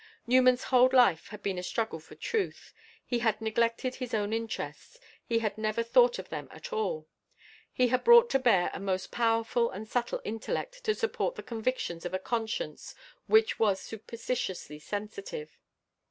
[0.25, 2.73] Newman's whole life had been a struggle for truth.
[3.05, 7.07] He had neglected his own interests; he had never thought of them at all.
[7.71, 12.03] He had brought to bear a most powerful and subtle intellect to support the convictions
[12.03, 12.95] of a conscience
[13.27, 15.59] which was superstitiously sensitive.